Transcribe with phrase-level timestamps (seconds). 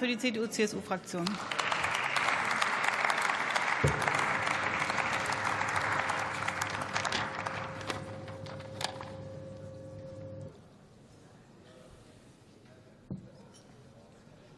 [0.00, 1.26] für die CDU-CSU-Fraktion.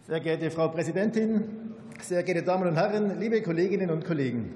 [0.07, 4.55] Sehr geehrte Frau Präsidentin, sehr geehrte Damen und Herren, liebe Kolleginnen und Kollegen!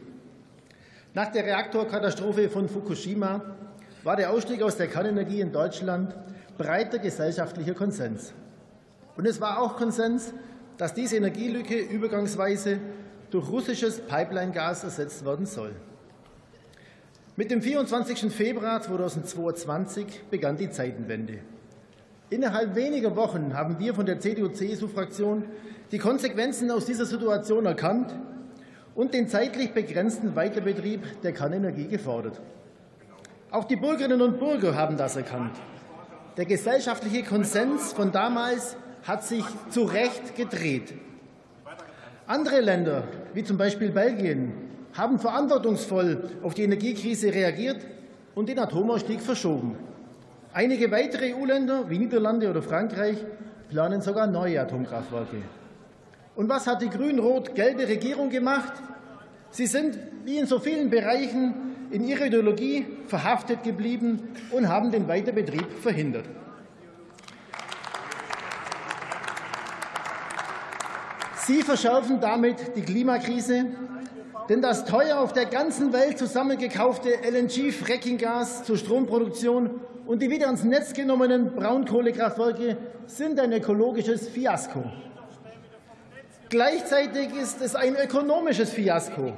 [1.14, 3.41] Nach der Reaktorkatastrophe von Fukushima
[4.05, 6.14] war der Ausstieg aus der Kernenergie in Deutschland
[6.57, 8.32] breiter gesellschaftlicher Konsens.
[9.16, 10.32] Und es war auch Konsens,
[10.79, 12.79] dass diese Energielücke übergangsweise
[13.30, 15.72] durch russisches Pipeline-Gas ersetzt werden soll.
[17.36, 18.32] Mit dem 24.
[18.32, 21.39] Februar 2022 begann die Zeitenwende.
[22.30, 25.44] Innerhalb weniger Wochen haben wir von der CDU-CSU-Fraktion
[25.93, 28.14] die Konsequenzen aus dieser Situation erkannt
[28.94, 32.41] und den zeitlich begrenzten Weiterbetrieb der Kernenergie gefordert.
[33.50, 35.52] Auch die Bürgerinnen und Bürger haben das erkannt.
[36.36, 40.94] Der gesellschaftliche Konsens von damals hat sich zu Recht gedreht.
[42.27, 44.52] Andere Länder, wie zum Beispiel Belgien,
[44.94, 47.86] haben verantwortungsvoll auf die Energiekrise reagiert
[48.34, 49.76] und den Atomausstieg verschoben.
[50.52, 53.18] Einige weitere EU-Länder wie Niederlande oder Frankreich
[53.68, 55.36] planen sogar neue Atomkraftwerke.
[56.34, 58.72] Und was hat die grün-rot-gelbe Regierung gemacht?
[59.50, 61.54] Sie sind, wie in so vielen Bereichen,
[61.91, 66.24] in ihrer Ideologie verhaftet geblieben und haben den Weiterbetrieb verhindert.
[71.47, 73.66] Sie verschärfen damit die Klimakrise,
[74.48, 79.70] denn das teuer auf der ganzen Welt zusammengekaufte LNG-Frackinggas zur Stromproduktion
[80.06, 84.91] und die wieder ans Netz genommenen Braunkohlekraftwerke sind ein ökologisches Fiasko.
[86.48, 89.33] Gleichzeitig ist es ein ökonomisches Fiasko.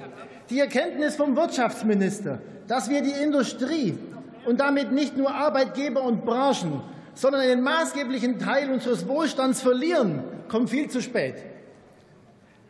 [0.49, 3.99] Die Erkenntnis vom Wirtschaftsminister, dass wir die Industrie
[4.47, 6.81] und damit nicht nur Arbeitgeber und Branchen,
[7.13, 11.35] sondern einen maßgeblichen Teil unseres Wohlstands verlieren, kommt viel zu spät.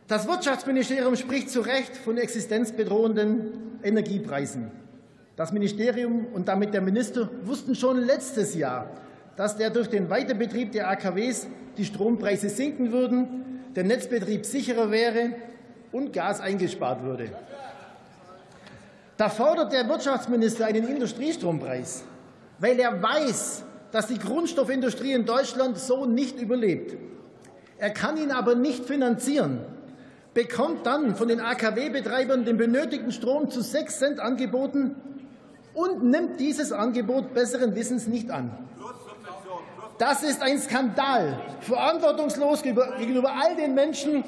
[0.09, 4.71] Das Wirtschaftsministerium spricht zu Recht von existenzbedrohenden Energiepreisen.
[5.35, 8.89] Das Ministerium und damit der Minister wussten schon letztes Jahr,
[9.35, 11.45] dass der durch den Weiterbetrieb der AKWs
[11.77, 15.35] die Strompreise sinken würden, der Netzbetrieb sicherer wäre
[15.91, 17.29] und Gas eingespart würde.
[19.15, 22.03] Da fordert der Wirtschaftsminister einen Industriestrompreis,
[22.57, 26.97] weil er weiß, dass die Grundstoffindustrie in Deutschland so nicht überlebt.
[27.77, 29.59] Er kann ihn aber nicht finanzieren
[30.39, 34.95] bekommt dann von den AKW-Betreibern den benötigten Strom zu 6 Cent angeboten
[35.73, 38.57] und nimmt dieses Angebot besseren Wissens nicht an.
[39.97, 44.23] Das ist ein Skandal, verantwortungslos gegenüber all den Menschen,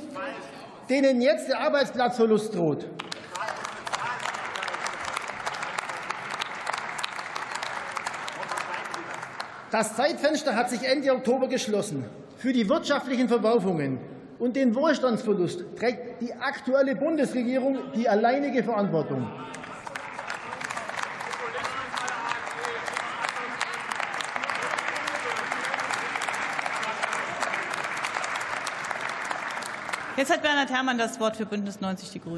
[0.90, 2.86] denen jetzt der Arbeitsplatzverlust droht.
[9.72, 12.04] Das Zeitfenster hat sich Ende Oktober geschlossen.
[12.36, 14.11] Für die wirtschaftlichen Verwerfungen
[14.42, 19.30] und den Wohlstandsverlust trägt die aktuelle Bundesregierung die alleinige Verantwortung.
[30.18, 32.30] Jetzt hat Bernhard Herrmann das Wort für Bündnis 90 Die Grünen.